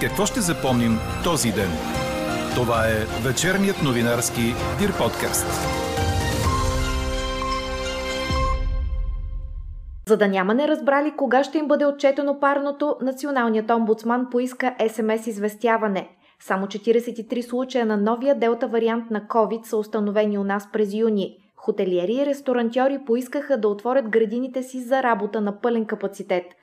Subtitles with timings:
[0.00, 1.70] Какво ще запомним този ден?
[2.54, 4.42] Това е вечерният новинарски
[4.78, 5.46] Дир подкаст.
[10.08, 16.08] За да няма неразбрали кога ще им бъде отчетено парното, националният омбудсман поиска СМС известяване.
[16.40, 21.36] Само 43 случая на новия делта вариант на COVID са установени у нас през юни.
[21.56, 26.44] Хотелиери и ресторантьори поискаха да отворят градините си за работа на пълен капацитет–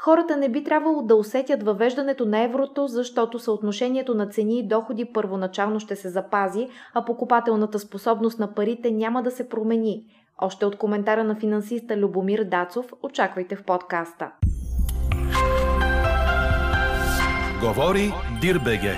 [0.00, 5.12] Хората не би трябвало да усетят въвеждането на еврото, защото съотношението на цени и доходи
[5.12, 10.04] първоначално ще се запази, а покупателната способност на парите няма да се промени.
[10.38, 14.30] Още от коментара на финансиста Любомир Дацов очаквайте в подкаста.
[17.60, 18.94] Говори Дирбеге.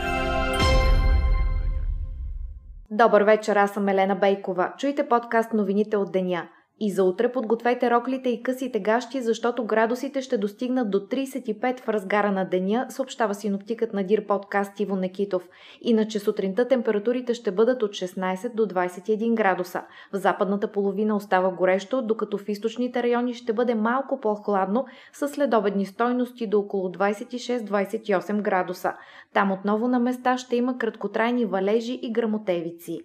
[2.91, 4.73] Добър вечер, аз съм Елена Бейкова.
[4.79, 6.49] Чуйте подкаст новините от деня–
[6.81, 11.89] и за утре подгответе роклите и късите гащи, защото градусите ще достигнат до 35 в
[11.89, 15.49] разгара на деня, съобщава синоптикът на Дир подкаст Иво Некитов.
[15.83, 19.83] Иначе сутринта температурите ще бъдат от 16 до 21 градуса.
[20.13, 25.87] В западната половина остава горещо, докато в източните райони ще бъде малко по-хладно, с следобедни
[25.87, 28.93] стойности до около 26-28 градуса.
[29.35, 33.01] Там отново на места ще има краткотрайни валежи и грамотевици.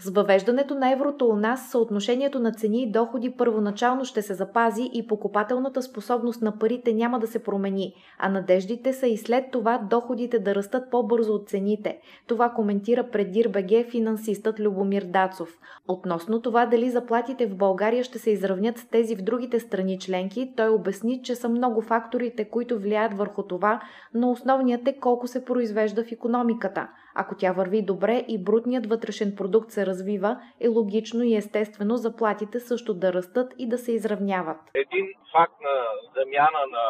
[0.00, 4.90] С въвеждането на еврото у нас съотношението на цени и доходи първоначално ще се запази
[4.92, 9.78] и покупателната способност на парите няма да се промени, а надеждите са и след това
[9.90, 11.98] доходите да растат по-бързо от цените.
[12.26, 15.58] Това коментира пред Дирбеге финансистът Любомир Дацов.
[15.88, 20.52] Относно това дали заплатите в България ще се изравнят с тези в другите страни членки,
[20.56, 23.80] той обясни, че са много факторите, които влияят върху това,
[24.14, 26.88] но основният е колко се произвежда в економиката.
[27.20, 32.58] Ако тя върви добре и брутният вътрешен продукт се развива, е логично и естествено заплатите
[32.60, 34.60] също да растат и да се изравняват.
[34.74, 35.76] Един факт на
[36.16, 36.86] замяна на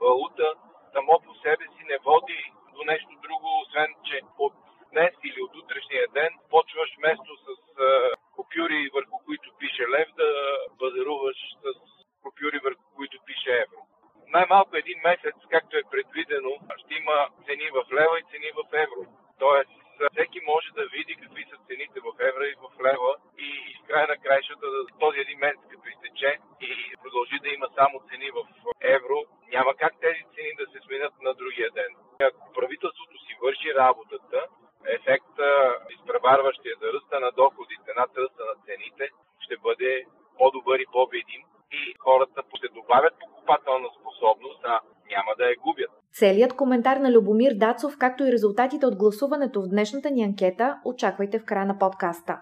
[0.00, 0.48] валута
[0.92, 2.40] само по себе си не води
[2.74, 4.54] до нещо друго, освен че от
[4.92, 7.48] днес или от утрешния ден почваш вместо с
[8.36, 10.30] купюри, върху които пише лев, да
[10.80, 11.66] базаруваш с
[12.22, 13.80] купюри, върху които пише евро.
[14.36, 17.16] Най-малко един месец, както е предвидено, ще има
[17.46, 19.02] цени в лева и цени в евро.
[19.38, 19.70] Тоест,
[20.12, 23.12] всеки може да види какви са цените в евро и в лева
[23.46, 23.48] и
[23.78, 24.66] в края на краищата
[25.00, 26.70] този един месец като изтече и
[27.02, 28.40] продължи да има само цени в
[28.80, 29.18] евро,
[29.54, 31.90] няма как тези цени да се сменят на другия ден.
[32.20, 34.38] Ако правителството си върши работата,
[34.86, 39.04] ефекта, изпреварващия за ръста на доходите над ръста на цените,
[39.40, 40.04] ще бъде
[40.38, 41.42] по-добър и по-видим
[41.72, 45.90] и хората ще добавят покупателна способност, а няма да я губят.
[46.18, 51.38] Целият коментар на Любомир Дацов, както и резултатите от гласуването в днешната ни анкета, очаквайте
[51.38, 52.38] в края на подкаста.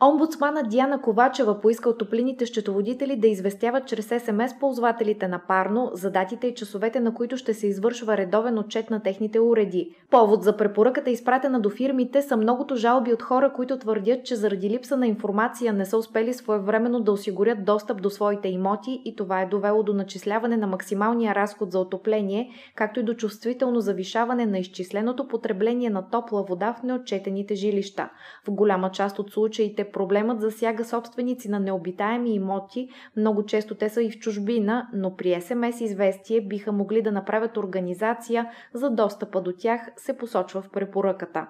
[0.00, 6.10] Омбудсмана Диана Ковачева поиска от топлините счетоводители да известяват чрез СМС ползвателите на парно за
[6.10, 9.94] датите и часовете, на които ще се извършва редовен отчет на техните уреди.
[10.10, 14.70] Повод за препоръката, изпратена до фирмите, са многото жалби от хора, които твърдят, че заради
[14.70, 19.42] липса на информация не са успели своевременно да осигурят достъп до своите имоти и това
[19.42, 24.58] е довело до начисляване на максималния разход за отопление, както и до чувствително завишаване на
[24.58, 28.08] изчисленото потребление на топла вода в неотчетените жилища.
[28.46, 34.02] В голяма част от случаите проблемът засяга собственици на необитаеми имоти, много често те са
[34.02, 39.52] и в чужбина, но при СМС известие биха могли да направят организация за достъпа до
[39.52, 41.46] тях, се посочва в препоръката.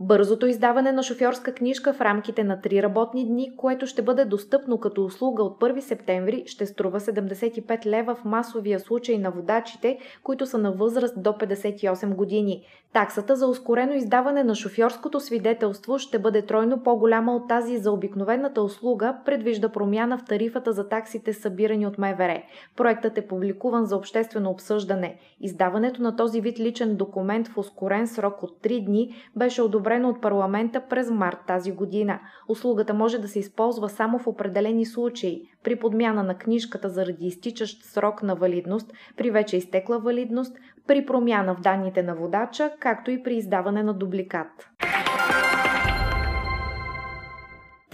[0.00, 4.78] Бързото издаване на шофьорска книжка в рамките на 3 работни дни, което ще бъде достъпно
[4.78, 10.46] като услуга от 1 септември, ще струва 75 лева в масовия случай на водачите, които
[10.46, 12.62] са на възраст до 58 години.
[12.92, 18.62] Таксата за ускорено издаване на шофьорското свидетелство ще бъде тройно по-голяма от тази за обикновената
[18.62, 22.42] услуга, предвижда промяна в тарифата за таксите събирани от МВР.
[22.76, 25.18] Проектът е публикуван за обществено обсъждане.
[25.40, 30.20] Издаването на този вид личен документ в ускорен срок от 3 дни беше одобрено от
[30.20, 32.20] парламента през март тази година.
[32.48, 35.42] Услугата може да се използва само в определени случаи.
[35.64, 41.54] При подмяна на книжката заради изтичащ срок на валидност, при вече изтекла валидност, при промяна
[41.54, 44.70] в данните на водача, както и при издаване на дубликат.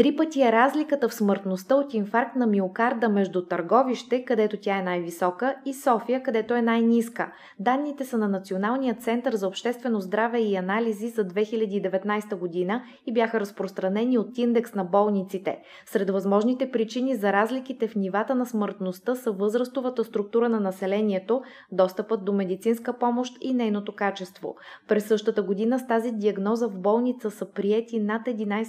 [0.00, 4.82] Три пъти е разликата в смъртността от инфаркт на миокарда между Търговище, където тя е
[4.82, 7.32] най-висока, и София, където е най-ниска.
[7.58, 13.40] Данните са на Националния център за обществено здраве и анализи за 2019 година и бяха
[13.40, 15.58] разпространени от индекс на болниците.
[15.86, 21.42] Сред възможните причини за разликите в нивата на смъртността са възрастовата структура на населението,
[21.72, 24.56] достъпът до медицинска помощ и нейното качество.
[24.88, 28.60] През същата година с тази диагноза в болница са приети над 11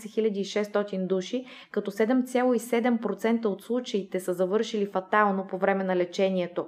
[0.42, 6.66] 600 души души, като 7,7% от случаите са завършили фатално по време на лечението.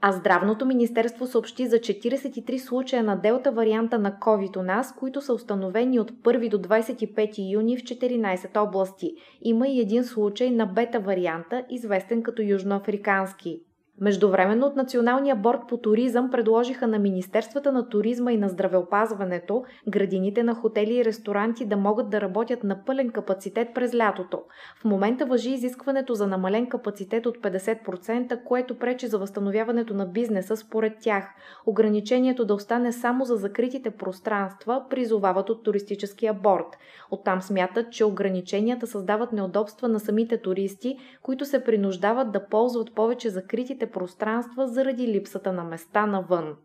[0.00, 5.20] А Здравното министерство съобщи за 43 случая на делта варианта на COVID у нас, които
[5.20, 9.12] са установени от 1 до 25 юни в 14 области.
[9.42, 13.60] Има и един случай на бета варианта, известен като южноафрикански.
[14.00, 20.42] Междувременно от Националния борт по туризъм предложиха на Министерствата на туризма и на здравеопазването градините
[20.42, 24.42] на хотели и ресторанти да могат да работят на пълен капацитет през лятото.
[24.80, 30.56] В момента въжи изискването за намален капацитет от 50%, което пречи за възстановяването на бизнеса
[30.56, 31.28] според тях.
[31.66, 36.78] Ограничението да остане само за закритите пространства призовават от туристическия борт.
[37.10, 43.30] Оттам смятат, че ограниченията създават неудобства на самите туристи, които се принуждават да ползват повече
[43.30, 46.56] закритите пространства заради липсата на места навън.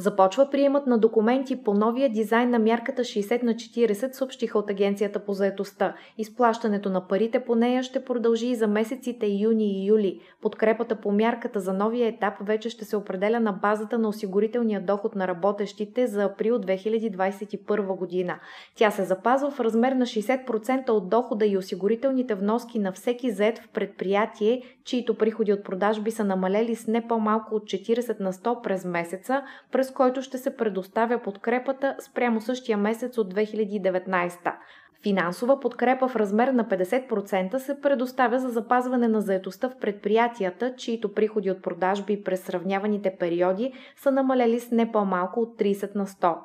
[0.00, 5.18] Започва приемат на документи по новия дизайн на мярката 60 на 40, съобщиха от Агенцията
[5.18, 5.94] по заетостта.
[6.18, 10.20] Изплащането на парите по нея ще продължи и за месеците юни и юли.
[10.42, 15.14] Подкрепата по мярката за новия етап вече ще се определя на базата на осигурителния доход
[15.14, 18.38] на работещите за април 2021 година.
[18.74, 23.58] Тя се запазва в размер на 60% от дохода и осигурителните вноски на всеки заед
[23.58, 28.62] в предприятие, чието приходи от продажби са намалели с не по-малко от 40 на 100
[28.62, 29.42] през месеца,
[29.72, 34.54] през който ще се предоставя подкрепата спрямо същия месец от 2019.
[35.02, 41.14] Финансова подкрепа в размер на 50% се предоставя за запазване на заетостта в предприятията, чието
[41.14, 46.36] приходи от продажби през сравняваните периоди са намалели с не по-малко от 30 на 100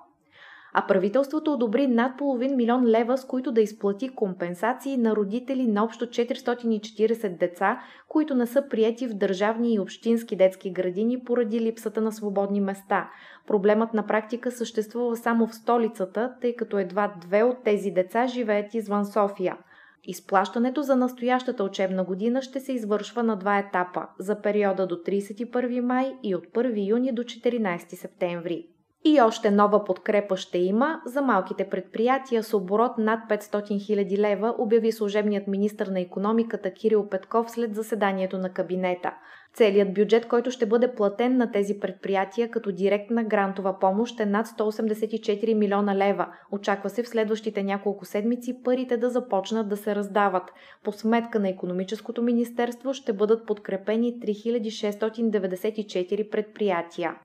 [0.74, 5.84] а правителството одобри над половин милион лева, с които да изплати компенсации на родители на
[5.84, 12.02] общо 440 деца, които не са прияти в държавни и общински детски градини поради липсата
[12.02, 13.10] на свободни места.
[13.48, 18.74] Проблемът на практика съществува само в столицата, тъй като едва две от тези деца живеят
[18.74, 19.58] извън София.
[20.04, 25.80] Изплащането за настоящата учебна година ще се извършва на два етапа за периода до 31
[25.80, 28.73] май и от 1 юни до 14 септември.
[29.06, 34.56] И още нова подкрепа ще има за малките предприятия с оборот над 500 000 лева,
[34.58, 39.14] обяви служебният министр на економиката Кирил Петков след заседанието на кабинета.
[39.54, 44.48] Целият бюджет, който ще бъде платен на тези предприятия като директна грантова помощ е над
[44.48, 46.28] 184 милиона лева.
[46.52, 50.52] Очаква се в следващите няколко седмици парите да започнат да се раздават.
[50.84, 57.16] По сметка на економическото министерство ще бъдат подкрепени 3694 предприятия.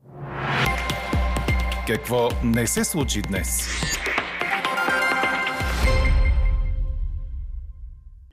[1.88, 3.68] Какво не се случи днес?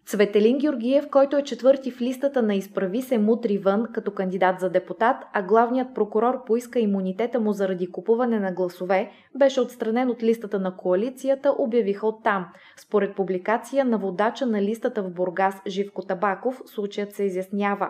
[0.06, 4.70] Цветелин Георгиев, който е четвърти в листата на Изправи се мутри вън като кандидат за
[4.70, 10.60] депутат, а главният прокурор поиска имунитета му заради купуване на гласове, беше отстранен от листата
[10.60, 12.46] на коалицията, обявиха оттам.
[12.78, 17.90] Според публикация на водача на листата в Бургас Живко Табаков, случаят се изяснява.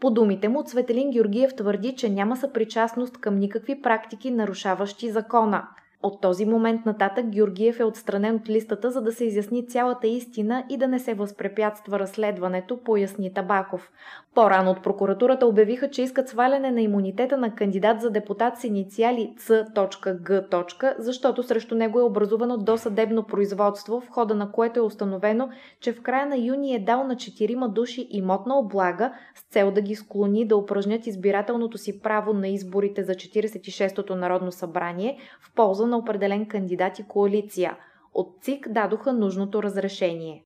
[0.00, 5.68] По думите му, Цветелин Георгиев твърди, че няма съпричастност към никакви практики, нарушаващи закона.
[6.02, 10.64] От този момент нататък Георгиев е отстранен от листата, за да се изясни цялата истина
[10.70, 13.90] и да не се възпрепятства разследването, поясни Табаков.
[14.34, 19.34] По-рано от прокуратурата обявиха, че искат сваляне на имунитета на кандидат за депутат с инициали
[19.38, 20.94] C.G.
[20.98, 25.48] защото срещу него е образувано досъдебно производство, в хода на което е установено,
[25.80, 29.80] че в края на юни е дал на четирима души имотна облага с цел да
[29.80, 35.89] ги склони да упражнят избирателното си право на изборите за 46-то Народно събрание в полза
[35.90, 37.76] на определен кандидат и коалиция.
[38.14, 40.44] От ЦИК дадоха нужното разрешение.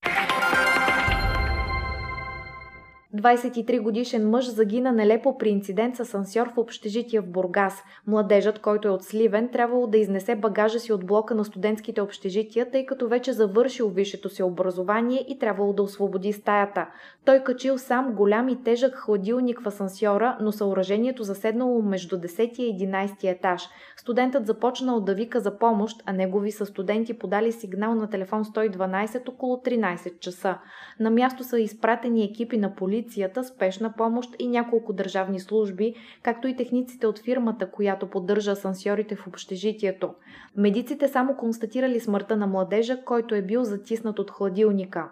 [3.14, 7.83] 23 годишен мъж загина нелепо при инцидент с асансьор в общежитие в Бургас.
[8.06, 12.71] Младежът, който е от Сливен, трябвало да изнесе багажа си от блока на студентските общежития,
[12.71, 16.87] тъй като вече завършил висшето си образование и трябвало да освободи стаята.
[17.25, 22.87] Той качил сам голям и тежък хладилник в асансьора, но съоръжението заседнало между 10 и
[22.87, 23.62] 11 етаж.
[23.97, 29.28] Студентът започнал да вика за помощ, а негови са студенти подали сигнал на телефон 112
[29.28, 30.59] около 13 часа.
[31.00, 36.49] На място са изпратени екипи на полиция полицията, спешна помощ и няколко държавни служби, както
[36.49, 40.14] и техниците от фирмата, която поддържа асансьорите в общежитието.
[40.56, 45.08] Медиците само констатирали смъртта на младежа, който е бил затиснат от хладилника.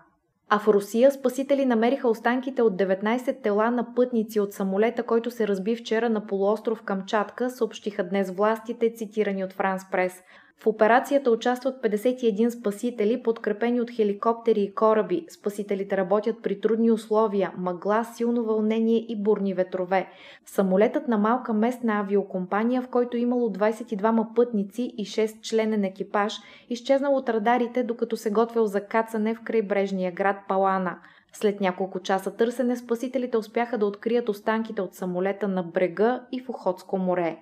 [0.48, 5.48] А в Русия спасители намериха останките от 19 тела на пътници от самолета, който се
[5.48, 10.22] разби вчера на полуостров Камчатка, съобщиха днес властите, цитирани от Франс Прес.
[10.62, 15.26] В операцията участват 51 спасители, подкрепени от хеликоптери и кораби.
[15.28, 20.08] Спасителите работят при трудни условия, мъгла, силно вълнение и бурни ветрове.
[20.46, 26.34] Самолетът на малка местна авиокомпания, в който имало 22 пътници и 6 членен екипаж,
[26.70, 30.98] изчезнал от радарите, докато се готвил за кацане в крайбрежния град Палана.
[31.32, 36.48] След няколко часа търсене, спасителите успяха да открият останките от самолета на брега и в
[36.48, 37.36] Охотско море.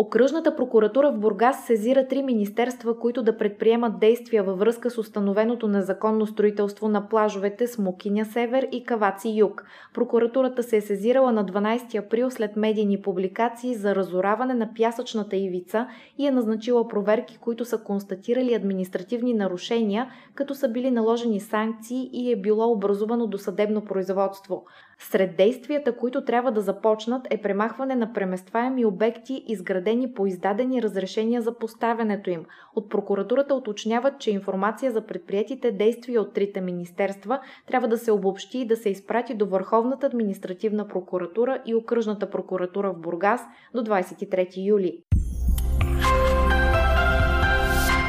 [0.00, 5.68] Окръжната прокуратура в Бургас сезира три министерства, които да предприемат действия във връзка с установеното
[5.68, 9.64] незаконно строителство на плажовете Смокиня Север и Каваци Юг.
[9.94, 15.86] Прокуратурата се е сезирала на 12 април след медийни публикации за разораване на пясъчната ивица
[16.18, 22.32] и е назначила проверки, които са констатирали административни нарушения, като са били наложени санкции и
[22.32, 24.64] е било образувано досъдебно производство.
[24.98, 31.42] Сред действията, които трябва да започнат е премахване на преместваеми обекти, изградени по издадени разрешения
[31.42, 32.44] за поставянето им.
[32.76, 38.58] От прокуратурата уточняват, че информация за предприятите действия от трите министерства трябва да се обобщи
[38.58, 43.40] и да се изпрати до Върховната административна прокуратура и Окръжната прокуратура в Бургас
[43.74, 45.02] до 23 юли.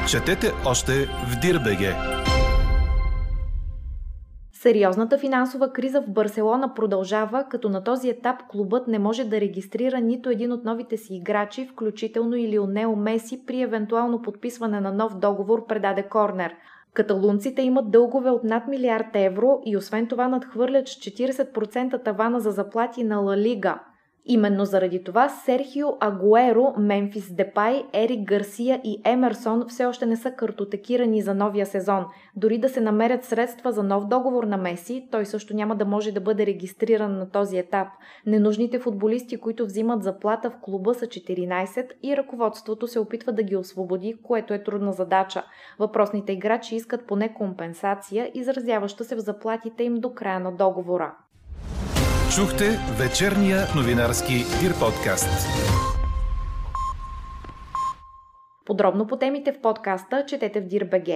[0.09, 2.20] Четете още в Дирбеге!
[4.61, 9.99] Сериозната финансова криза в Барселона продължава, като на този етап клубът не може да регистрира
[9.99, 15.19] нито един от новите си играчи, включително и Лионел Меси при евентуално подписване на нов
[15.19, 16.53] договор, предаде Корнер.
[16.93, 22.51] Каталунците имат дългове от над милиард евро и освен това надхвърлят с 40% тавана за
[22.51, 23.79] заплати на Ла Лига.
[24.25, 30.31] Именно заради това Серхио Агуеро, Мемфис Депай, Ерик Гарсия и Емерсон все още не са
[30.31, 32.05] картотекирани за новия сезон.
[32.35, 36.11] Дори да се намерят средства за нов договор на Меси, той също няма да може
[36.11, 37.87] да бъде регистриран на този етап.
[38.25, 43.55] Ненужните футболисти, които взимат заплата в клуба са 14 и ръководството се опитва да ги
[43.55, 45.43] освободи, което е трудна задача.
[45.79, 51.15] Въпросните играчи искат поне компенсация, изразяваща се в заплатите им до края на договора.
[52.35, 55.47] Чухте вечерния новинарски Дир подкаст.
[58.65, 61.07] Подробно по темите в подкаста четете в Дир.бг.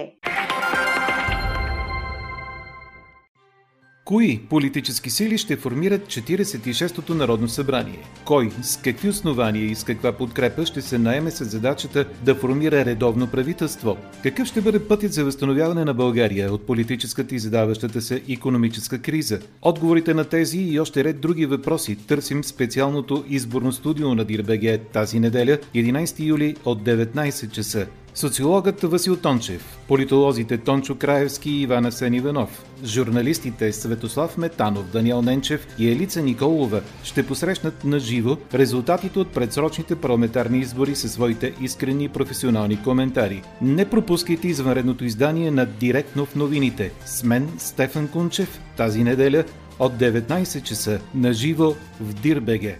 [4.06, 7.98] Кои политически сили ще формират 46-то Народно събрание?
[8.24, 12.84] Кой, с какви основания и с каква подкрепа ще се наеме с задачата да формира
[12.84, 13.96] редовно правителство?
[14.22, 19.40] Какъв ще бъде пътят за възстановяване на България от политическата и задаващата се економическа криза?
[19.62, 25.20] Отговорите на тези и още ред други въпроси търсим специалното изборно студио на Дирбеге тази
[25.20, 27.86] неделя, 11 юли от 19 часа.
[28.16, 35.66] Социологът Васил Тончев, политолозите Тончо Краевски и Ивана Сен Иванов, журналистите Светослав Метанов, Даниел Ненчев
[35.78, 42.08] и Елица Николова ще посрещнат на живо резултатите от предсрочните парламентарни избори със своите искрени
[42.08, 43.42] професионални коментари.
[43.62, 49.44] Не пропускайте извънредното издание на Директно в новините с мен Стефан Кунчев тази неделя
[49.78, 52.78] от 19 часа на живо в Дирбеге.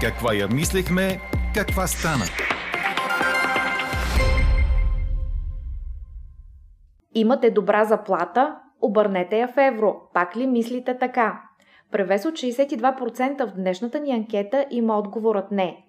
[0.00, 1.20] Каква я мислехме,
[1.54, 2.24] каква стана?
[7.14, 8.56] Имате добра заплата?
[8.82, 9.96] Обърнете я в евро.
[10.14, 11.42] Пак ли мислите така?
[11.92, 15.84] Превес от 62% в днешната ни анкета има отговорът не.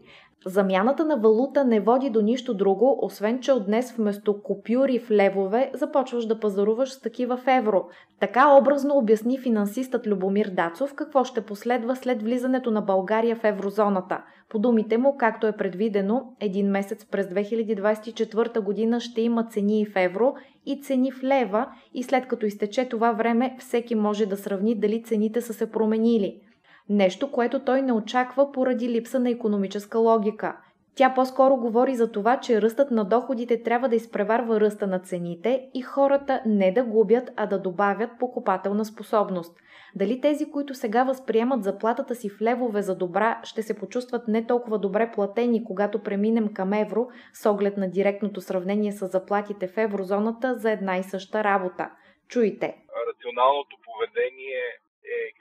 [0.45, 5.11] Замяната на валута не води до нищо друго, освен че от днес вместо купюри в
[5.11, 7.85] левове започваш да пазаруваш с такива в евро.
[8.19, 14.23] Така образно обясни финансистът Любомир Дацов какво ще последва след влизането на България в еврозоната.
[14.49, 19.95] По думите му, както е предвидено, един месец през 2024 година ще има цени в
[19.95, 20.33] евро
[20.65, 25.03] и цени в лева и след като изтече това време всеки може да сравни дали
[25.03, 26.41] цените са се променили.
[26.89, 30.57] Нещо, което той не очаква поради липса на економическа логика.
[30.95, 35.69] Тя по-скоро говори за това, че ръстът на доходите трябва да изпреварва ръста на цените
[35.73, 39.57] и хората не да губят, а да добавят покупателна способност.
[39.95, 44.45] Дали тези, които сега възприемат заплатата си в левове за добра, ще се почувстват не
[44.45, 49.77] толкова добре платени, когато преминем към евро, с оглед на директното сравнение с заплатите в
[49.77, 51.89] еврозоната за една и съща работа.
[52.27, 52.75] Чуйте.
[53.07, 54.61] Рационалното поведение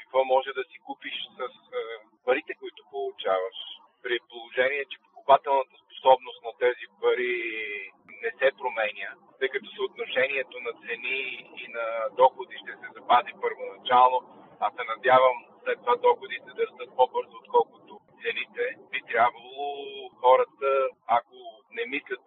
[0.08, 1.82] какво може да си купиш с е,
[2.24, 3.58] парите, които получаваш.
[4.02, 7.34] При положение, че покупателната способност на тези пари
[8.22, 11.20] не се променя, тъй като съотношението на цени
[11.62, 11.86] и на
[12.20, 14.18] доходи ще се запази първоначално,
[14.60, 19.64] а се надявам след това доходите да растат по-бързо, отколкото цените, би трябвало
[20.22, 20.70] хората,
[21.06, 21.38] ако
[21.76, 22.20] не мислят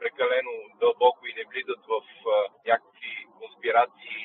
[0.00, 1.94] прекалено дълбоко и не влизат в
[2.66, 4.22] някакви конспирации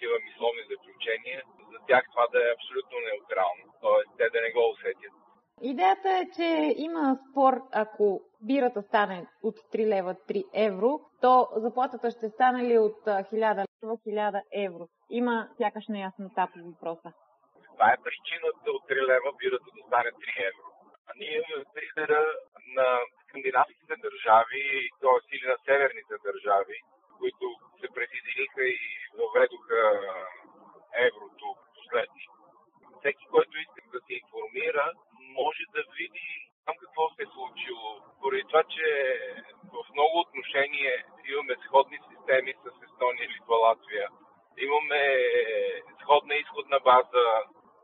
[0.00, 1.59] такива мисловни заключения, за
[1.90, 3.64] тях това да е абсолютно неутрално.
[3.84, 5.14] Тоест, те да не го усетят.
[5.62, 12.10] Идеята е, че има спор, ако бирата стане от 3 лева 3 евро, то заплатата
[12.10, 14.84] ще стане ли от 1000 лева 1000 евро?
[15.10, 17.10] Има сякаш неяснота по въпроса.
[17.72, 20.66] Това е причината от 3 лева бирата да стане 3 евро.
[21.08, 21.42] А ние
[21.80, 22.22] лидера
[22.76, 22.88] на
[23.22, 24.64] скандинавските държави,
[25.00, 25.36] т.е.
[25.36, 26.76] или на северните държави,
[27.18, 27.46] които
[27.80, 28.80] се присъединиха и
[29.18, 29.80] въведоха
[31.08, 31.46] еврото
[31.90, 32.24] последни.
[32.98, 34.92] Всеки, който иска да се информира,
[35.38, 36.30] може да види
[36.66, 37.88] там какво се е случило.
[38.20, 38.86] Поради това, че
[39.74, 44.08] в много отношения имаме сходни системи с Естония, Литва, Латвия.
[44.66, 45.00] Имаме
[46.02, 47.26] сходна изходна база.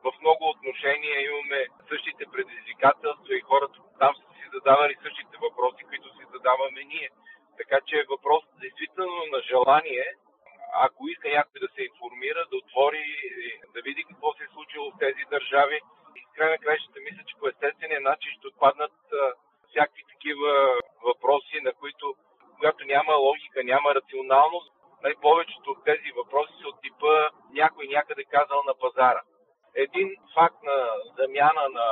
[0.05, 6.09] В много отношения имаме същите предизвикателства и хората там са си задавали същите въпроси, които
[6.17, 7.09] си задаваме ние.
[7.61, 10.07] Така че е въпрос действително на желание,
[10.87, 13.07] ако иска някой да се информира, да отвори,
[13.75, 15.81] да види какво се е случило в тези държави.
[16.17, 18.93] И в край на краищата мисля, че по естествения начин ще отпаднат
[19.69, 20.51] всякакви такива
[21.05, 22.15] въпроси, на които,
[22.55, 28.63] когато няма логика, няма рационалност, най-повечето от тези въпроси са от типа някой някъде казал
[28.67, 29.23] на пазара.
[29.75, 30.79] Един факт на
[31.19, 31.89] замяна на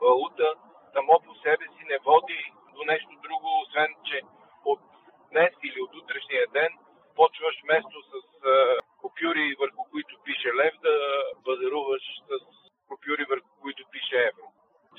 [0.00, 0.54] валута
[0.92, 4.20] само по себе си не води до нещо друго, освен че
[4.64, 4.80] от
[5.32, 6.72] днес или от утрешния ден
[7.16, 8.14] почваш вместо с
[9.00, 12.30] купюри, върху които пише лев, да базаруваш с
[12.88, 14.46] купюри, върху които пише евро.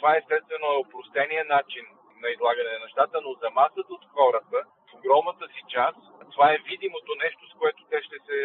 [0.05, 1.85] Това естествено е опростения начин
[2.21, 4.59] на излагане на нещата, но за масата от хората,
[4.89, 6.01] в огромната си част,
[6.33, 8.37] това е видимото нещо, с което те ще се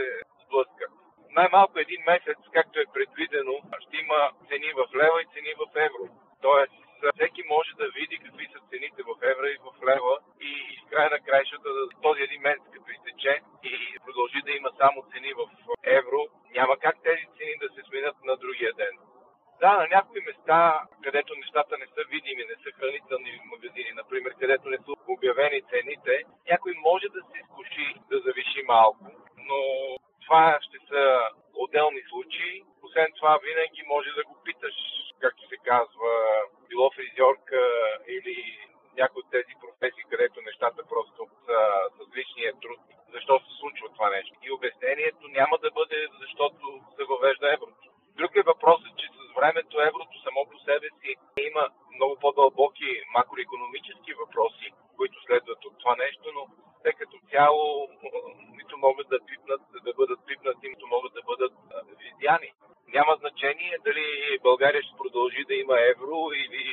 [0.43, 0.93] сблъскат.
[1.39, 6.05] Най-малко един месец, както е предвидено, ще има цени в лева и цени в евро.
[6.47, 6.77] Тоест,
[7.15, 10.15] всеки може да види какви са цените в евро и в лева
[10.49, 11.69] и в края на краищата
[12.03, 13.35] този един месец, като изтече
[13.71, 13.73] и
[14.05, 15.43] продължи да има само цени в
[15.99, 16.21] евро,
[16.57, 18.95] няма как тези цени да се сменят на другия ден.
[19.61, 24.69] Да, на някои места, където нещата не са видими, не са хранителни магазини, например, където
[24.69, 26.15] не са обявени цените,
[26.51, 27.87] някой може да се изкуши
[28.71, 29.05] да завиши малко,
[29.49, 29.61] но
[30.25, 31.03] това ще са
[31.55, 32.63] отделни случаи.
[32.83, 34.75] Освен това, винаги може да го питаш,
[35.21, 36.13] както се казва,
[36.69, 37.61] било фризьорка
[38.09, 38.37] или
[38.97, 41.59] някои от тези професии, където нещата просто са
[41.97, 42.81] с личния труд.
[43.13, 44.35] Защо се случва това нещо?
[44.43, 46.65] И обяснението няма да бъде защото
[46.97, 47.87] се въвежда еврото.
[48.19, 51.11] Друг е въпросът, че с времето еврото само по себе си
[51.49, 51.65] има
[51.97, 56.43] много по-дълбоки макроекономически въпроси, които следват от това нещо, но
[56.85, 57.89] те като цяло
[58.59, 61.53] нито могат да пипнат, да бъдат пипнати, нито могат да бъдат
[61.99, 62.53] видяни.
[62.89, 66.65] Няма значение дали България ще продължи да има евро или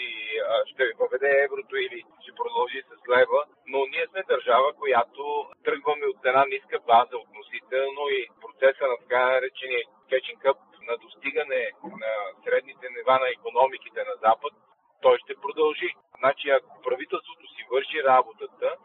[0.66, 5.24] ще въведе еврото или ще продължи с лева, но ние сме държава, която
[5.66, 11.72] тръгваме от една ниска база относително и процеса на така наречения catching up на достигане
[12.04, 12.12] на
[12.44, 14.54] средните нива на економиките на Запад,
[15.02, 15.90] той ще продължи.
[16.20, 18.76] Значи, ако правителството си върши работата,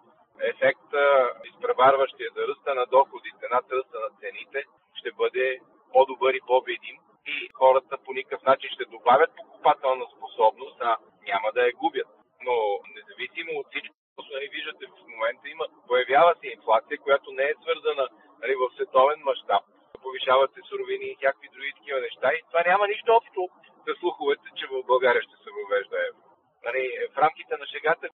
[0.40, 5.58] ефекта, изпреварващия за ръста на доходите над ръста на цените, ще бъде
[5.92, 6.96] по-добър и по-видим
[7.32, 10.96] и хората по никакъв начин ще добавят покупателна способност, а
[11.30, 12.08] няма да я губят.
[12.46, 12.54] Но
[12.96, 13.94] независимо от всичко,
[14.34, 18.04] нали, виждате в момента има, появява се инфлация, която не е свързана
[18.42, 19.62] нали, в световен мащаб.
[20.02, 22.28] Повишават се суровини и някакви други такива неща.
[22.32, 23.40] И това няма нищо общо
[23.84, 26.22] с слуховете, че в България ще се въвежда евро.
[26.66, 28.06] Нали, в рамките на шегата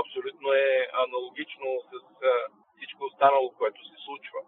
[0.00, 1.92] абсолютно е аналогично с
[2.76, 4.40] всичко останало, което се случва.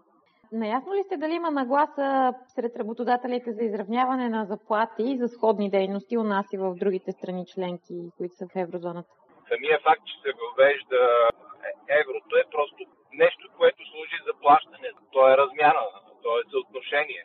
[0.53, 5.71] Наясно ли сте дали има нагласа сред работодателите за изравняване на заплати и за сходни
[5.71, 9.13] дейности у нас и в другите страни членки, които са в еврозоната?
[9.49, 11.01] Самия факт, че се въвежда
[12.01, 12.81] еврото е просто
[13.13, 14.91] нещо, което служи за плащане.
[15.13, 15.85] То е размяна,
[16.23, 17.23] то е съотношение.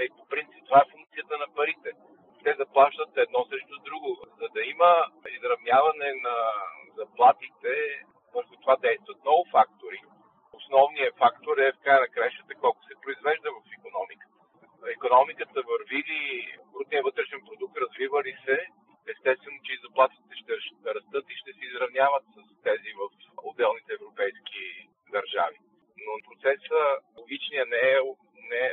[0.00, 1.90] Е, по принцип това е функцията на парите.
[2.44, 4.10] Те заплащат едно срещу друго.
[4.40, 4.92] За да има
[5.36, 6.36] изравняване на
[7.00, 7.72] заплатите,
[8.34, 10.00] върху това действат много фактори
[10.64, 14.34] основният фактор е в края на кращата колко се произвежда в економиката.
[14.96, 16.22] Економиката върви ли,
[16.72, 18.58] брутният вътрешен продукт развива ли се,
[19.12, 20.52] естествено, че и заплатите ще
[20.96, 23.02] растат и ще се изравняват с тези в
[23.50, 24.62] отделните европейски
[25.14, 25.58] държави.
[26.04, 26.80] Но процеса
[27.18, 27.98] логичния не е,
[28.50, 28.72] не е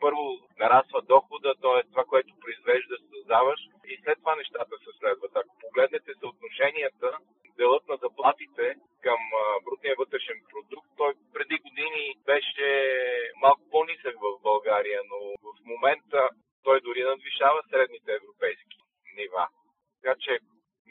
[0.00, 0.24] първо
[0.62, 1.80] нараства дохода, т.е.
[1.90, 5.32] това, което произвеждаш, създаваш и след това нещата се следват.
[5.36, 7.10] Ако погледнете съотношенията,
[7.56, 9.20] делът на заплатите към
[9.64, 12.68] брутния вътрешен продукт, той преди години беше
[13.42, 16.28] малко по-нисък в България, но в момента
[16.62, 18.76] той дори надвишава средните европейски
[19.16, 19.44] нива.
[20.02, 20.32] Така че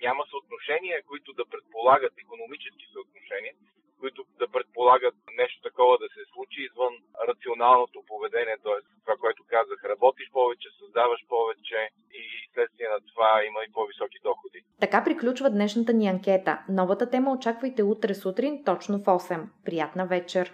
[0.06, 3.54] няма съотношения, които да предполагат економически съотношения,
[4.00, 6.94] които да предполагат нещо такова да се случи извън
[7.30, 8.80] рационалното поведение, т.е.
[9.04, 11.80] това, което казах, работиш повече, създаваш повече
[12.20, 14.60] и следствие на това има и по-високи доходи.
[14.80, 16.54] Така приключва днешната ни анкета.
[16.70, 19.48] Новата тема очаквайте утре сутрин, точно в 8.
[19.66, 20.54] Приятна вечер!